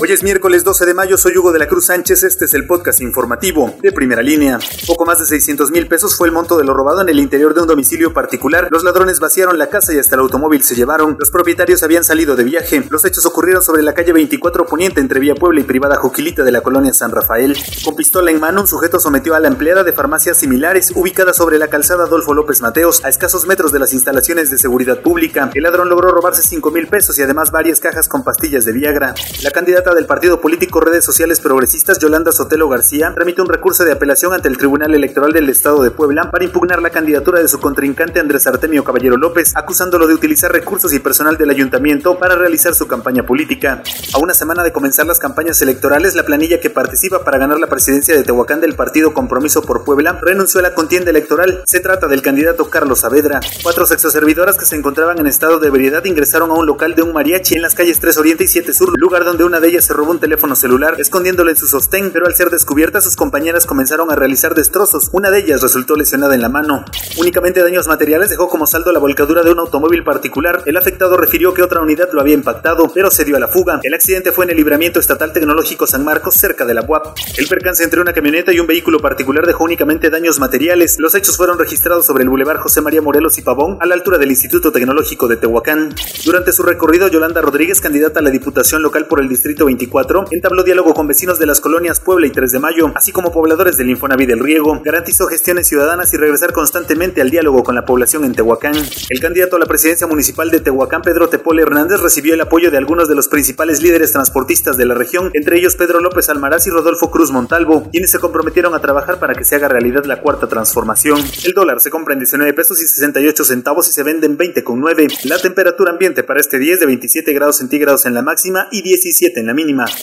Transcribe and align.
Hoy 0.00 0.12
es 0.12 0.22
miércoles 0.22 0.62
12 0.62 0.86
de 0.86 0.94
mayo, 0.94 1.18
soy 1.18 1.36
Hugo 1.36 1.50
de 1.50 1.58
la 1.58 1.66
Cruz 1.66 1.86
Sánchez, 1.86 2.22
este 2.22 2.44
es 2.44 2.54
el 2.54 2.68
podcast 2.68 3.00
informativo 3.00 3.74
de 3.82 3.90
primera 3.90 4.22
línea. 4.22 4.60
Poco 4.86 5.04
más 5.04 5.18
de 5.18 5.26
600 5.26 5.72
mil 5.72 5.88
pesos 5.88 6.16
fue 6.16 6.28
el 6.28 6.32
monto 6.32 6.56
de 6.56 6.62
lo 6.62 6.72
robado 6.72 7.00
en 7.00 7.08
el 7.08 7.18
interior 7.18 7.52
de 7.52 7.62
un 7.62 7.66
domicilio 7.66 8.12
particular. 8.12 8.68
Los 8.70 8.84
ladrones 8.84 9.18
vaciaron 9.18 9.58
la 9.58 9.70
casa 9.70 9.92
y 9.92 9.98
hasta 9.98 10.14
el 10.14 10.20
automóvil 10.20 10.62
se 10.62 10.76
llevaron. 10.76 11.16
Los 11.18 11.32
propietarios 11.32 11.82
habían 11.82 12.04
salido 12.04 12.36
de 12.36 12.44
viaje. 12.44 12.84
Los 12.90 13.04
hechos 13.04 13.26
ocurrieron 13.26 13.60
sobre 13.60 13.82
la 13.82 13.92
calle 13.92 14.12
24 14.12 14.66
Poniente 14.66 15.00
entre 15.00 15.18
Vía 15.18 15.34
Puebla 15.34 15.62
y 15.62 15.64
Privada 15.64 15.96
Joquilita 15.96 16.44
de 16.44 16.52
la 16.52 16.60
colonia 16.60 16.92
San 16.92 17.10
Rafael. 17.10 17.56
Con 17.84 17.96
pistola 17.96 18.30
en 18.30 18.38
mano, 18.38 18.60
un 18.60 18.68
sujeto 18.68 19.00
sometió 19.00 19.34
a 19.34 19.40
la 19.40 19.48
empleada 19.48 19.82
de 19.82 19.92
farmacias 19.92 20.36
similares 20.36 20.92
ubicada 20.94 21.32
sobre 21.32 21.58
la 21.58 21.66
calzada 21.66 22.04
Adolfo 22.04 22.34
López 22.34 22.60
Mateos 22.60 23.04
a 23.04 23.08
escasos 23.08 23.48
metros 23.48 23.72
de 23.72 23.80
las 23.80 23.92
instalaciones 23.92 24.48
de 24.48 24.58
seguridad 24.58 25.00
pública. 25.00 25.50
El 25.52 25.64
ladrón 25.64 25.88
logró 25.88 26.12
robarse 26.12 26.42
5 26.44 26.70
mil 26.70 26.86
pesos 26.86 27.18
y 27.18 27.22
además 27.22 27.50
varias 27.50 27.80
cajas 27.80 28.06
con 28.06 28.22
pastillas 28.22 28.64
de 28.64 28.70
Viagra. 28.70 29.12
La 29.42 29.50
candidata 29.50 29.87
del 29.94 30.06
partido 30.06 30.40
político 30.40 30.80
Redes 30.80 31.04
Sociales 31.04 31.40
Progresistas, 31.40 31.98
Yolanda 31.98 32.32
Sotelo 32.32 32.68
García, 32.68 33.12
remite 33.16 33.42
un 33.42 33.48
recurso 33.48 33.84
de 33.84 33.92
apelación 33.92 34.32
ante 34.32 34.48
el 34.48 34.58
Tribunal 34.58 34.94
Electoral 34.94 35.32
del 35.32 35.48
Estado 35.48 35.82
de 35.82 35.90
Puebla 35.90 36.30
para 36.30 36.44
impugnar 36.44 36.82
la 36.82 36.90
candidatura 36.90 37.40
de 37.40 37.48
su 37.48 37.60
contrincante 37.60 38.20
Andrés 38.20 38.46
Artemio 38.46 38.84
Caballero 38.84 39.16
López, 39.16 39.52
acusándolo 39.54 40.06
de 40.06 40.14
utilizar 40.14 40.52
recursos 40.52 40.92
y 40.92 40.98
personal 40.98 41.36
del 41.36 41.50
ayuntamiento 41.50 42.18
para 42.18 42.36
realizar 42.36 42.74
su 42.74 42.86
campaña 42.86 43.24
política. 43.24 43.82
A 44.14 44.18
una 44.18 44.34
semana 44.34 44.62
de 44.62 44.72
comenzar 44.72 45.06
las 45.06 45.18
campañas 45.18 45.60
electorales, 45.62 46.14
la 46.14 46.24
planilla 46.24 46.60
que 46.60 46.70
participa 46.70 47.24
para 47.24 47.38
ganar 47.38 47.60
la 47.60 47.68
presidencia 47.68 48.16
de 48.16 48.24
Tehuacán 48.24 48.60
del 48.60 48.74
partido 48.74 49.14
Compromiso 49.14 49.62
por 49.62 49.84
Puebla 49.84 50.18
renunció 50.20 50.60
a 50.60 50.62
la 50.62 50.74
contienda 50.74 51.10
electoral. 51.10 51.62
Se 51.66 51.80
trata 51.80 52.08
del 52.08 52.22
candidato 52.22 52.70
Carlos 52.70 53.00
Saavedra. 53.00 53.40
Cuatro 53.62 53.86
sexoservidoras 53.86 54.56
que 54.56 54.66
se 54.66 54.76
encontraban 54.76 55.18
en 55.18 55.26
estado 55.26 55.58
de 55.58 55.68
ebriedad 55.68 56.04
ingresaron 56.04 56.50
a 56.50 56.54
un 56.54 56.66
local 56.66 56.94
de 56.94 57.02
un 57.02 57.12
mariachi 57.12 57.54
en 57.54 57.62
las 57.62 57.74
calles 57.74 58.00
3 58.00 58.18
Oriente 58.18 58.44
y 58.44 58.48
7 58.48 58.72
Sur, 58.72 58.98
lugar 58.98 59.24
donde 59.24 59.44
una 59.44 59.60
de 59.60 59.68
ellas 59.68 59.77
se 59.80 59.92
robó 59.92 60.10
un 60.10 60.20
teléfono 60.20 60.56
celular 60.56 60.96
escondiéndolo 60.98 61.50
en 61.50 61.56
su 61.56 61.66
sostén, 61.66 62.10
pero 62.10 62.26
al 62.26 62.34
ser 62.34 62.50
descubierta 62.50 63.00
sus 63.00 63.16
compañeras 63.16 63.66
comenzaron 63.66 64.10
a 64.10 64.16
realizar 64.16 64.54
destrozos. 64.54 65.08
Una 65.12 65.30
de 65.30 65.38
ellas 65.38 65.62
resultó 65.62 65.96
lesionada 65.96 66.34
en 66.34 66.42
la 66.42 66.48
mano. 66.48 66.84
Únicamente 67.18 67.62
daños 67.62 67.86
materiales 67.86 68.30
dejó 68.30 68.48
como 68.48 68.66
saldo 68.66 68.92
la 68.92 68.98
volcadura 68.98 69.42
de 69.42 69.50
un 69.50 69.58
automóvil 69.58 70.04
particular. 70.04 70.62
El 70.66 70.76
afectado 70.76 71.16
refirió 71.16 71.54
que 71.54 71.62
otra 71.62 71.80
unidad 71.80 72.08
lo 72.12 72.20
había 72.20 72.34
impactado, 72.34 72.90
pero 72.92 73.10
se 73.10 73.24
dio 73.24 73.36
a 73.36 73.40
la 73.40 73.48
fuga. 73.48 73.80
El 73.82 73.94
accidente 73.94 74.32
fue 74.32 74.44
en 74.44 74.50
el 74.50 74.56
libramiento 74.56 75.00
estatal 75.00 75.32
tecnológico 75.32 75.86
San 75.86 76.04
Marcos, 76.04 76.34
cerca 76.34 76.64
de 76.64 76.74
la 76.74 76.82
UAP. 76.82 77.16
El 77.36 77.48
percance 77.48 77.84
entre 77.84 78.00
una 78.00 78.12
camioneta 78.12 78.52
y 78.52 78.60
un 78.60 78.66
vehículo 78.66 79.00
particular 79.00 79.46
dejó 79.46 79.64
únicamente 79.64 80.10
daños 80.10 80.38
materiales. 80.38 80.98
Los 80.98 81.14
hechos 81.14 81.36
fueron 81.36 81.58
registrados 81.58 82.06
sobre 82.06 82.24
el 82.24 82.28
Boulevard 82.28 82.58
José 82.58 82.80
María 82.80 83.02
Morelos 83.02 83.38
y 83.38 83.42
Pavón, 83.42 83.78
a 83.80 83.86
la 83.86 83.94
altura 83.94 84.18
del 84.18 84.30
Instituto 84.30 84.72
Tecnológico 84.72 85.28
de 85.28 85.36
Tehuacán. 85.36 85.94
Durante 86.24 86.52
su 86.52 86.62
recorrido, 86.62 87.08
Yolanda 87.08 87.40
Rodríguez, 87.40 87.80
candidata 87.80 88.20
a 88.20 88.22
la 88.22 88.30
Diputación 88.30 88.82
Local 88.82 89.06
por 89.06 89.20
el 89.20 89.28
Distrito 89.28 89.67
24, 89.68 90.24
entabló 90.30 90.62
diálogo 90.62 90.94
con 90.94 91.06
vecinos 91.06 91.38
de 91.38 91.44
las 91.44 91.60
colonias 91.60 92.00
Puebla 92.00 92.26
y 92.26 92.30
3 92.30 92.52
de 92.52 92.58
Mayo, 92.58 92.90
así 92.94 93.12
como 93.12 93.30
pobladores 93.30 93.76
del 93.76 93.90
Infonavit 93.90 94.26
del 94.26 94.38
Riego, 94.38 94.80
garantizó 94.82 95.26
gestiones 95.26 95.68
ciudadanas 95.68 96.10
y 96.14 96.16
regresar 96.16 96.54
constantemente 96.54 97.20
al 97.20 97.28
diálogo 97.28 97.62
con 97.62 97.74
la 97.74 97.84
población 97.84 98.24
en 98.24 98.32
Tehuacán. 98.32 98.74
El 99.10 99.20
candidato 99.20 99.56
a 99.56 99.58
la 99.58 99.66
presidencia 99.66 100.06
municipal 100.06 100.50
de 100.50 100.60
Tehuacán, 100.60 101.02
Pedro 101.02 101.28
Tepole 101.28 101.60
Hernández, 101.60 102.00
recibió 102.00 102.32
el 102.32 102.40
apoyo 102.40 102.70
de 102.70 102.78
algunos 102.78 103.10
de 103.10 103.14
los 103.14 103.28
principales 103.28 103.82
líderes 103.82 104.12
transportistas 104.12 104.78
de 104.78 104.86
la 104.86 104.94
región, 104.94 105.30
entre 105.34 105.58
ellos 105.58 105.76
Pedro 105.76 106.00
López 106.00 106.30
Almaraz 106.30 106.66
y 106.66 106.70
Rodolfo 106.70 107.10
Cruz 107.10 107.30
Montalvo, 107.30 107.90
quienes 107.90 108.10
se 108.10 108.20
comprometieron 108.20 108.74
a 108.74 108.80
trabajar 108.80 109.18
para 109.18 109.34
que 109.34 109.44
se 109.44 109.56
haga 109.56 109.68
realidad 109.68 110.06
la 110.06 110.22
cuarta 110.22 110.46
transformación. 110.46 111.20
El 111.44 111.52
dólar 111.52 111.80
se 111.80 111.90
compra 111.90 112.14
en 112.14 112.20
19 112.20 112.54
pesos 112.54 112.80
y 112.82 112.86
68 112.86 113.44
centavos 113.44 113.86
y 113.90 113.92
se 113.92 114.02
vende 114.02 114.26
en 114.26 114.38
20,9. 114.38 115.24
La 115.24 115.38
temperatura 115.38 115.92
ambiente 115.92 116.22
para 116.22 116.40
este 116.40 116.58
día 116.58 116.72
es 116.72 116.80
de 116.80 116.86
27 116.86 117.34
grados 117.34 117.58
centígrados 117.58 118.06
en 118.06 118.14
la 118.14 118.22
máxima 118.22 118.68
y 118.70 118.80
17 118.80 119.40
en 119.40 119.46
la 119.46 119.57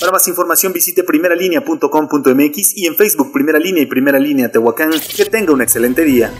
Para 0.00 0.12
más 0.12 0.26
información 0.28 0.72
visite 0.72 1.02
primeralinea.com.mx 1.02 2.76
y 2.76 2.86
en 2.86 2.96
Facebook 2.96 3.32
Primera 3.32 3.58
Línea 3.58 3.82
y 3.82 3.86
Primera 3.86 4.18
Línea 4.18 4.50
Tehuacán. 4.50 4.90
Que 5.16 5.24
tenga 5.26 5.52
un 5.52 5.62
excelente 5.62 6.04
día. 6.04 6.32